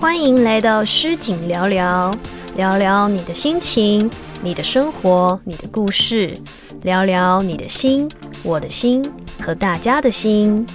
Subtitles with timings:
[0.00, 2.10] 欢迎来到诗景聊聊，
[2.56, 4.10] 聊聊你的心情、
[4.42, 6.32] 你的生活、你的故事，
[6.84, 8.10] 聊聊你的心、
[8.42, 9.04] 我的心
[9.42, 10.66] 和大家的心。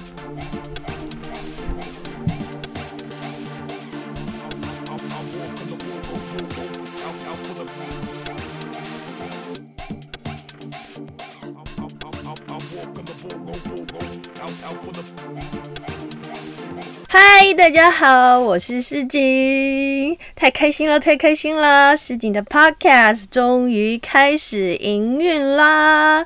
[17.66, 21.96] 大家好，我是诗景，太开心了，太开心了！
[21.96, 26.24] 诗景的 Podcast 终于开始营运啦！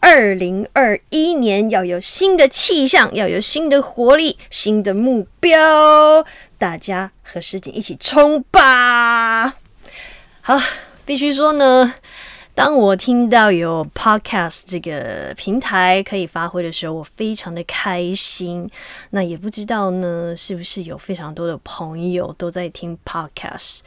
[0.00, 6.26] 二零二一年要有新的气象，要有新的活力，新的目标，
[6.58, 9.54] 大家和诗景一起冲吧！
[10.42, 10.60] 好，
[11.06, 11.94] 必须说呢。
[12.54, 18.70] 当我听到有 Podcast 这个平台可以发挥的时候，我非常的开心。
[19.10, 23.80] 那也不知道呢，是不是有非常多的朋友都在听 Podcast？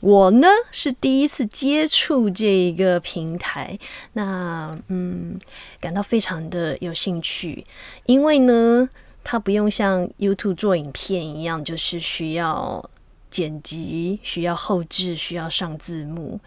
[0.00, 3.78] 我呢是第一次接触这一个平台，
[4.14, 5.38] 那嗯，
[5.80, 7.64] 感到非常的有兴趣，
[8.06, 8.88] 因为呢，
[9.22, 12.90] 它不用像 YouTube 做影片一样，就是需要
[13.30, 16.40] 剪辑、需要后置、需要上字幕。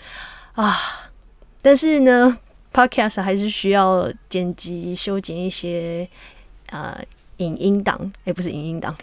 [0.57, 0.75] 啊，
[1.61, 2.35] 但是呢
[2.73, 6.09] ，Podcast 还是需要剪辑、修剪一些
[6.71, 6.99] 啊
[7.37, 8.97] 影音档，哎，不是影音档，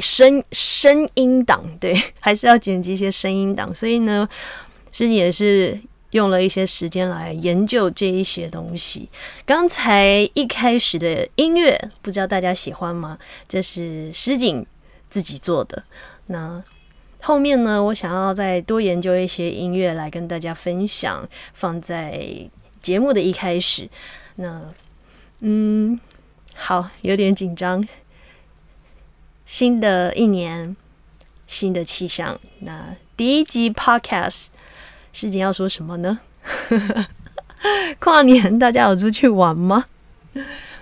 [0.00, 3.74] 声声音档，对， 还是要剪辑一些声音档。
[3.74, 4.28] 所以呢，
[4.92, 5.76] 实际也是
[6.12, 9.08] 用了一些时间来研究这一些东西。
[9.44, 13.18] 刚才一开始的音乐，不知道大家喜欢吗？
[13.48, 14.64] 这是诗景
[15.10, 15.82] 自己做的。
[16.26, 16.62] 那。
[17.24, 22.22] 后面呢，我想要再多研究一些音乐来跟大家分享，放在
[22.82, 23.88] 节目的一开始。
[24.34, 24.60] 那，
[25.40, 25.98] 嗯，
[26.54, 27.82] 好，有点紧张。
[29.46, 30.76] 新的一年，
[31.46, 32.38] 新的气象。
[32.58, 34.48] 那第一集 Podcast，
[35.14, 36.20] 事情要说什么呢？
[38.00, 39.86] 跨年大家有出去玩吗？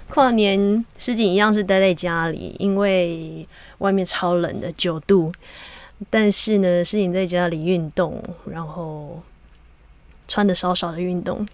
[0.09, 3.47] 跨年事情一样是待在家里，因为
[3.78, 5.32] 外面超冷的九度。
[6.10, 9.22] 但是呢，是你在家里运动，然后
[10.26, 11.46] 穿的少少的运动，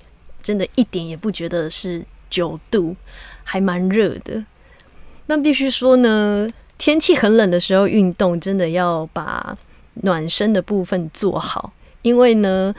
[0.43, 2.97] 真的一点也不觉得是九度，
[3.45, 4.45] 还蛮热的。
[5.27, 6.49] 那必须说呢，
[6.79, 9.59] 天气很冷的时候运动，真的要把
[10.03, 11.73] 暖身的部分做好。
[12.03, 12.75] 因为呢，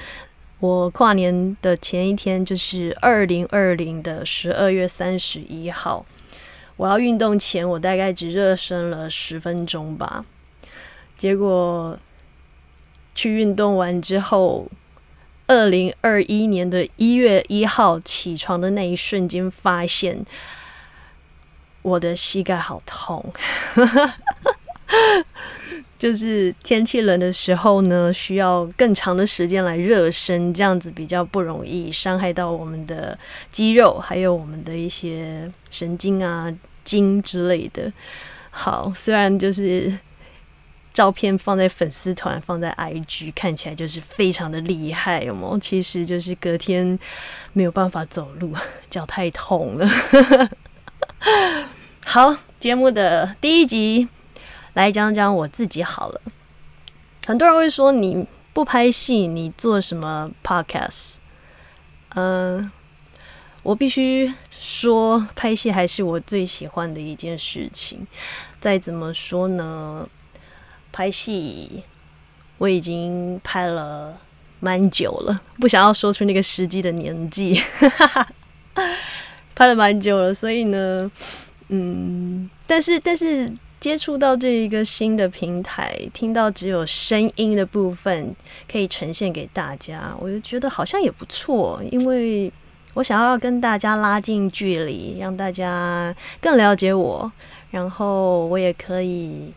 [0.59, 6.05] 我跨年的前一天就是二零二零的十二月三十一号，
[6.77, 10.25] 我要运动前，我大概只热身了十分钟吧。
[11.19, 11.99] 结果
[13.13, 14.65] 去运动完之后，
[15.47, 20.25] 二零二一年的一月一号起床的那一瞬间，发现
[21.81, 23.31] 我的膝盖好痛。
[25.99, 33.19] 就是天气冷的时候呢，需要更长的时间来热身，这样子比较不容易伤害到我们的
[33.51, 36.49] 肌肉，还有我们的一些神经啊、
[36.85, 37.91] 筋之类的。
[38.51, 39.93] 好，虽然就是。
[40.99, 45.57] 照片放在粉丝团，放在 IG，看起来就是非常的厉害，有有？
[45.57, 46.99] 其实就是隔天
[47.53, 48.53] 没有办法走路，
[48.91, 49.89] 脚太痛了。
[52.05, 54.09] 好，节目的第一集
[54.73, 56.21] 来讲讲我自己好了。
[57.25, 61.19] 很多人会说你不拍戏，你做什么 Podcast？
[62.15, 62.69] 嗯，
[63.63, 68.05] 我必须说，拍戏还是我最喜欢的一件事情。
[68.59, 70.05] 再怎么说呢？
[70.91, 71.83] 拍戏
[72.57, 74.17] 我已经拍了
[74.59, 77.61] 蛮久了，不想要说出那个实际的年纪，
[79.55, 81.09] 拍了蛮久了，所以呢，
[81.69, 83.49] 嗯，但是但是
[83.79, 88.35] 接触到这一个新的平台，听到只有声音的部分
[88.69, 92.51] 可以呈现给大家，我就觉得好像也不错，因为
[92.95, 97.31] 我想要跟大家拉近距离，让大家更了解我，
[97.71, 99.53] 然后我也可以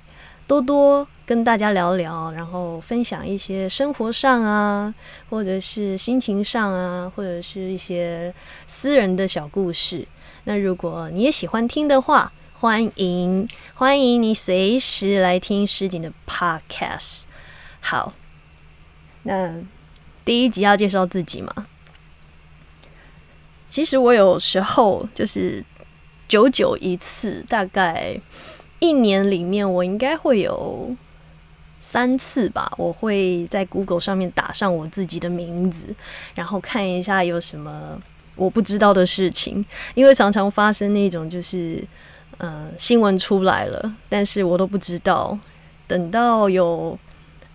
[0.53, 1.09] 多多。
[1.25, 4.95] 跟大家聊聊，然后分享一些生活上啊，
[5.31, 8.35] 或者是心情上啊，或者是一些
[8.67, 10.07] 私人的小故事。
[10.45, 17.23] 那如果你也喜欢听的话，欢迎欢迎你随时来听诗景的 Podcast。
[17.81, 18.13] 好，
[19.23, 19.55] 那
[20.23, 21.67] 第一集要介绍自己嘛？
[23.71, 25.65] 其实我有时候就是
[26.29, 28.21] 久久一次，大概
[28.83, 30.95] 一年里面，我应该会有。
[31.85, 35.93] 三次吧，我会在 Google 上面打上我自己的名字，
[36.33, 38.01] 然后看一下有什么
[38.37, 39.67] 我不知道的事情。
[39.95, 41.83] 因为常常发生那种就是，
[42.39, 45.37] 呃，新闻出来了，但是我都不知道
[45.89, 46.97] 等到有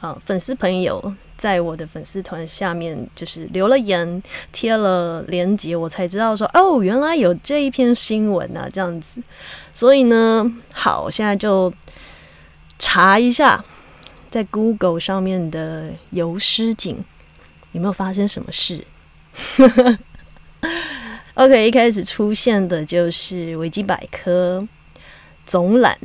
[0.01, 9.21] 啊粉丝朋友在我的粉丝团下面就是留了言，贴了链接，我才知道说哦，原来有这一篇新闻啊，这样子。
[9.71, 11.71] 所以呢，好，我现在就
[12.79, 13.63] 查一下
[14.31, 17.05] 在 Google 上面的游诗景
[17.71, 18.83] 有没有发生什么事。
[21.35, 24.67] OK，一开始出现的就是维基百科
[25.45, 25.95] 总览。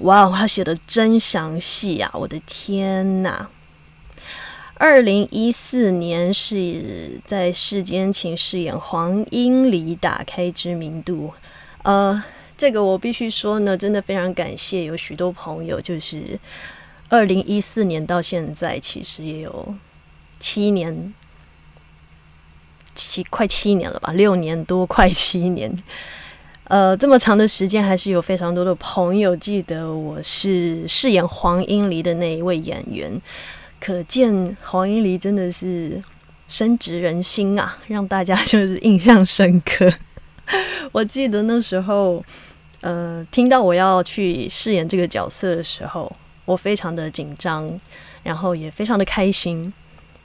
[0.00, 2.10] 哇，他写的真详细啊！
[2.14, 3.46] 我的天呐！
[4.80, 11.30] 二零一四年是在世间请饰演黄英里打开知名度。
[11.82, 12.24] 呃，
[12.56, 16.40] 这个我必须说呢，真的非常感谢有许多朋友，就是
[17.10, 19.74] 二零一四年到现在，其实也有
[20.38, 21.12] 七年。
[22.94, 25.70] 七快七年了吧，六年多，快七年。
[26.64, 33.20] 呃，这么长的时间，还是有非常多的朋友记得我是饰演黄英离的那一位演员。
[33.80, 36.00] 可见黄英离真的是
[36.46, 39.90] 深植人心啊， 让大家就是印象深刻。
[40.92, 42.22] 我记得那时候，
[42.82, 46.10] 呃，听到我要去饰演这个角色的时候，
[46.44, 47.80] 我非常的紧张，
[48.22, 49.72] 然后也非常的开心。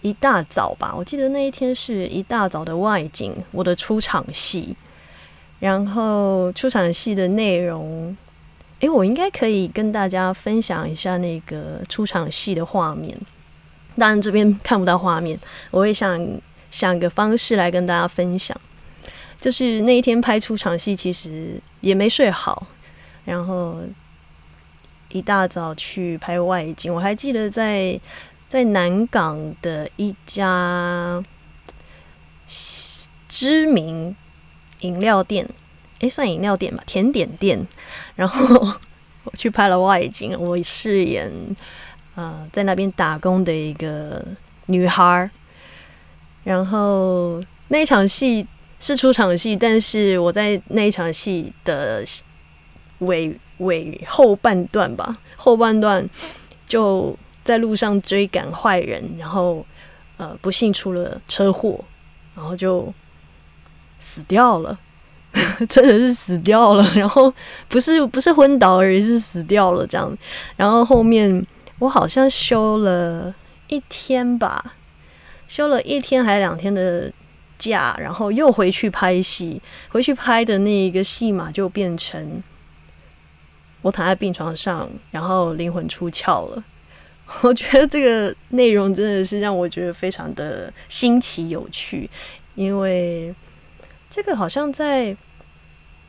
[0.02, 4.76] 一大早吧，我记得那一天是一大早的外景，我的出场戏，
[5.60, 8.16] 然后出场戏的内容，
[8.82, 13.18] 诶，我应该可以跟大家分享一下那个出场戏的画面。
[13.98, 15.38] 当然这边看不到画面，
[15.72, 16.28] 我会想
[16.72, 18.56] 想个方式来跟大家分享。
[19.40, 22.68] 就是那一天拍出场戏，其实也没睡好，
[23.26, 23.82] 然后
[25.10, 28.00] 一大早去拍外景，我还记得在。
[28.48, 31.22] 在南港的一家
[33.28, 34.16] 知名
[34.82, 35.50] 饮料店，
[36.00, 37.68] 诶，算饮料店吧，甜点店。
[38.16, 38.56] 然后
[39.26, 41.30] 我去拍了外景，我饰演
[42.16, 44.24] 呃在那边打工的一个
[44.66, 45.30] 女孩。
[46.44, 48.46] 然后那一场戏
[48.80, 52.04] 是出场戏，但是我在那一场戏的
[53.00, 56.10] 尾尾后半段吧，后半段
[56.66, 57.18] 就。
[57.46, 59.64] 在路上追赶坏人，然后
[60.18, 61.80] 呃不幸出了车祸，
[62.36, 62.92] 然后就
[64.00, 64.76] 死掉了，
[65.70, 66.84] 真的是死掉了。
[66.96, 67.32] 然后
[67.68, 70.12] 不是不是昏倒而已，是死掉了这样。
[70.56, 71.46] 然后后面
[71.80, 73.34] 我好像休了
[73.68, 74.76] 一天吧，
[75.48, 77.12] 休了一天还两天的
[77.58, 79.62] 假，然后又回去拍戏。
[79.90, 82.42] 回去拍的那一个戏码就变成
[83.82, 86.64] 我躺在病床上，然后灵魂出窍了。
[87.42, 92.08] 我觉得这个内容真的是让我觉得非常的新奇有趣，
[92.54, 93.34] 因为
[94.10, 95.18] 这个好像在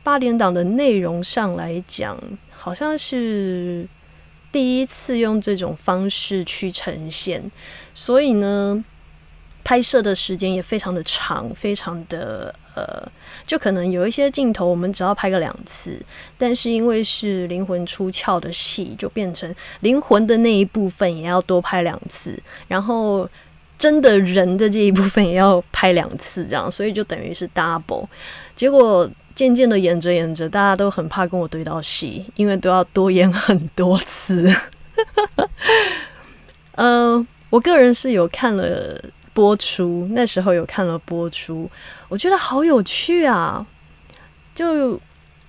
[0.03, 2.15] 八点档的内容上来讲，
[2.51, 3.87] 好像是
[4.51, 7.51] 第一次用这种方式去呈现，
[7.93, 8.83] 所以呢。
[9.63, 13.05] 拍摄的时间也非常的长，非常的呃，
[13.45, 16.01] 就可能有一些镜头我们只要拍个两次，
[16.37, 23.29] 但是因为是灵魂出窍的戏，就变成灵魂的那一部分也要多拍两次，然后
[23.77, 28.07] 真的人的这一部分也要拍两次，这样，所以就等于是 double。
[28.55, 29.05] 结果
[29.37, 34.51] 渐渐的演着演着，大家都很怕跟我对到戏，因为都要多演很多次。
[36.73, 38.99] 嗯， 我个人是有看了。
[39.37, 41.69] 播出那时候有看了播出，
[42.09, 43.63] 我觉得好有趣啊！
[44.55, 44.99] 就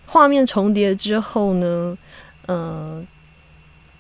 [0.05, 1.97] 画面重叠之后呢，
[2.49, 3.07] 嗯，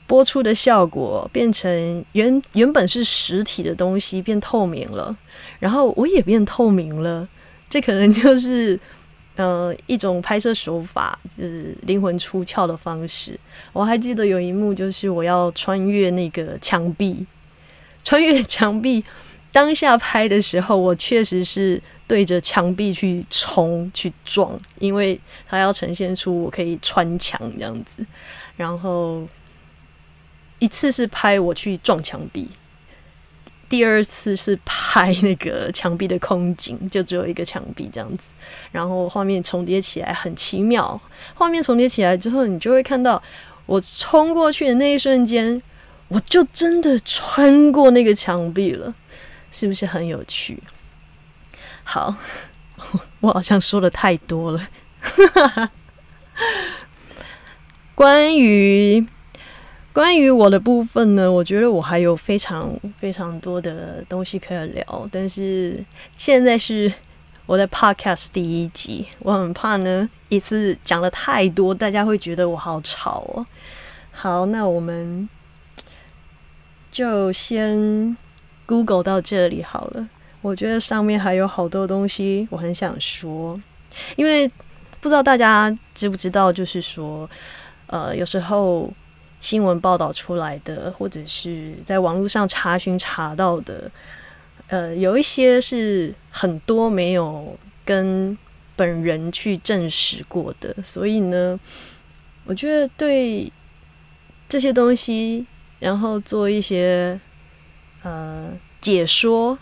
[0.07, 5.17] 播出的效果变成原原本是实体的东西变透明了，
[5.59, 7.27] 然后我也变透明了。
[7.71, 8.79] 这可能就是
[9.39, 13.39] 呃一种拍摄手法，就是灵魂出窍的方式。
[13.73, 17.25] 我还记得有一幕，就是我要穿越那个墙壁，
[18.05, 19.03] 穿越墙壁。
[19.51, 25.19] 当下拍的时候，我确实是对着墙壁去冲去撞，因为
[25.49, 28.05] 它要呈现出我可以穿墙这样子。
[28.57, 29.27] 然后
[30.59, 32.47] 一次是拍我去撞墙壁，
[33.69, 38.31] 第二次是拍那个墙壁的空景，就只有一个墙壁这样子。
[38.73, 41.01] 然后画面重叠起来很奇妙，
[41.35, 43.23] 画面重叠起来之后，你就会看到
[43.67, 45.63] 我冲过去的那一瞬间，
[46.09, 48.95] 我就真的穿过那个墙壁了。
[49.51, 50.63] 是不是很有趣？
[51.83, 52.15] 好，
[53.21, 54.69] 我好像说的太多了。
[57.95, 59.07] 关于
[59.99, 65.77] 关于我的部分呢，我觉得我还有非常非常多的东西可以聊，但是
[66.17, 66.93] 现在是
[67.47, 73.45] 我的 podcast 第一集，我很怕呢一次讲了太多，大家会觉得我好吵哦。
[74.13, 75.29] 好，那我们
[76.93, 78.17] 就先
[78.67, 80.09] Google 到这里好了。
[80.43, 83.61] 我觉得上面还有好多东西我很想说，
[84.15, 84.49] 因为
[85.01, 87.29] 不知道大家知不知道，就是说，
[87.89, 88.89] 呃，有时候
[89.41, 93.91] 新闻报道出来的，或者是在网络上查询查到的，
[94.69, 98.37] 呃，有一些是很多没有跟
[98.77, 101.59] 本人去证实过的，所以呢，
[102.45, 103.53] 我觉得对
[104.49, 105.47] 这些东西，
[105.79, 107.21] 然后做一些
[108.03, 109.59] 呃解说。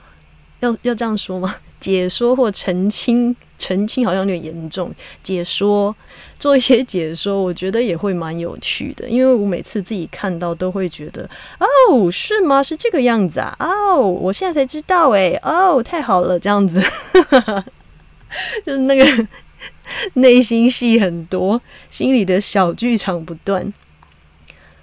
[0.60, 1.54] 要要这样说吗？
[1.86, 4.92] 解说或澄清，澄清好像有点严重。
[5.22, 5.94] 解说
[6.36, 12.60] 做一些解说，我觉得也会蛮有趣的，因为我每次自己看到都会觉得，哦，是吗？
[12.60, 13.56] 是这个样子啊？
[13.60, 16.82] 哦，我现在才知道，哎，哦，太好了，这样子，
[18.66, 19.28] 就是那个
[20.14, 23.72] 内心戏很多，心里的小剧场不断。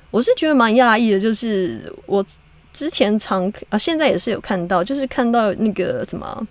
[0.09, 2.25] 我是觉得蛮讶异的，就是我。
[2.73, 6.47] 之前常啊，现在也是有看到，就是看到那个什么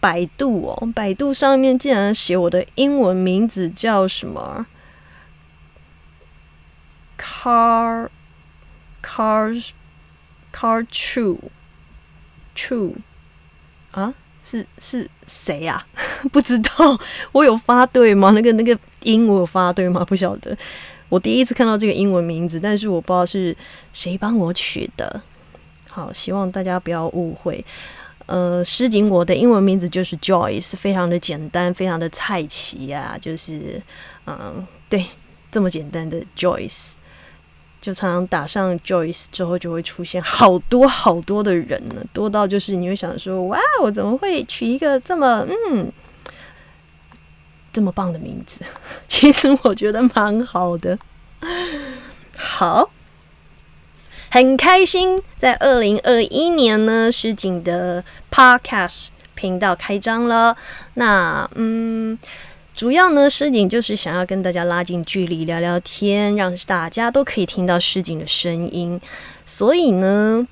[0.00, 4.66] 百度哦，百度上面竟然写我的英文名字叫什么
[7.18, 8.08] ，car
[9.02, 9.70] cars
[10.52, 11.38] car true
[12.54, 12.94] true
[13.90, 14.14] 啊，
[14.44, 15.86] 是是谁呀？
[16.32, 16.98] 不知道，
[17.32, 18.30] 我有发对吗？
[18.30, 20.04] 那个那个音我有发对吗？
[20.04, 20.56] 不晓得。
[21.08, 23.56] 我第一次看到这个英文名字，但是我不知道是
[23.92, 25.22] 谁帮我取的。
[25.88, 27.64] 好，希望大家不要误会。
[28.28, 33.80] 呃，诗锦，我的英文名字就是 Joyce，非常的简单，非常的菜奇呀，就是
[34.26, 35.02] 嗯，对，
[35.50, 36.92] 这么简单的 Joyce，
[37.80, 45.90] 就常常打上 Joyce 之后，就会出现好多好多的人呢，多到就是你会想说，哇，我怎么会取一个这么嗯
[47.72, 48.62] 这么棒的名字？
[49.08, 50.98] 其实我觉得蛮好的。
[52.36, 52.90] 好。
[54.30, 60.54] 很开心，在二零二一年呢，诗景的 Podcast 频道开张了。
[60.94, 62.18] 那嗯，
[62.74, 69.00] 主要呢，诗景就是想要跟大家拉近距离，聊聊天，让大家都可以听到诗景的声音。
[69.46, 70.46] 所以呢，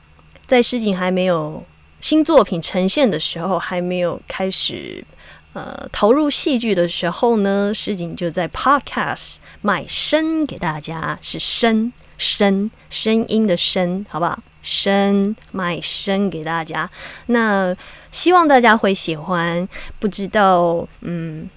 [0.46, 1.62] 在诗景还没有
[2.00, 5.04] 新作品呈现的时候，还没有开始
[5.52, 11.92] 呃投入戏剧的时候呢，诗景就在 Podcast 卖声给大家，是声。
[12.16, 14.38] 声声音的声，好不好？
[14.62, 16.90] 声卖声给大家，
[17.26, 17.72] 那
[18.10, 19.68] 希望大家会喜欢。
[20.00, 21.48] 不知道，嗯，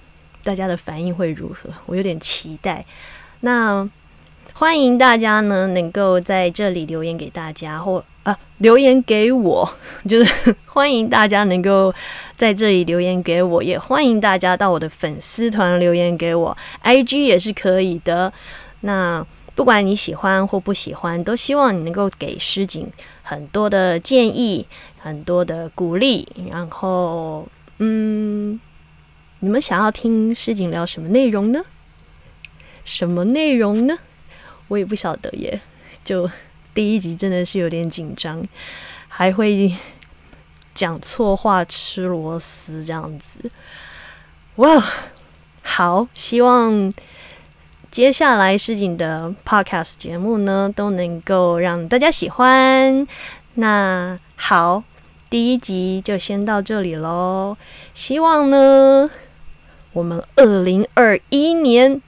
[0.44, 1.68] 大家的反应会如何？
[1.86, 2.86] 我有点期待。
[3.40, 3.88] 那
[4.52, 9.68] 欢迎大家呢，能够在这里留言给大家，或啊留言给我，
[10.08, 11.92] 就是 欢迎大家能够
[12.36, 18.32] 在这里留言给我，也欢迎大家到我的粉丝团留言给我，IG 也是可以的。
[18.82, 19.26] 那。
[19.60, 22.90] 不管你喜欢或不喜欢，都希望你能够给诗景
[23.22, 24.66] 很多的建议，
[24.98, 26.26] 很多的鼓励。
[26.50, 28.58] 然后，嗯，
[29.40, 31.62] 你们想要听诗景聊什么内容呢？
[32.84, 33.98] 什么内容呢？
[34.68, 35.60] 我也不晓得耶。
[36.02, 36.30] 就
[36.72, 38.42] 第一集真的是有点紧张，
[39.08, 39.76] 还会
[40.72, 43.50] 讲错话、吃螺丝这样子。
[44.54, 44.82] 哇，
[45.62, 46.90] 好，希望。
[47.90, 53.04] 接下来诗景的 podcast 节目呢，都能够让大家喜欢。
[53.54, 54.84] 那好，
[55.28, 57.56] 第一集就先到这里喽。
[57.92, 59.10] 希望呢，
[59.92, 62.00] 我们二零二一年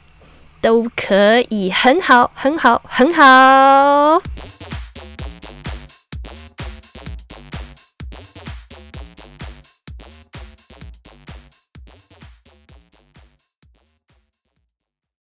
[0.60, 4.22] 都可以很好、很好、很好。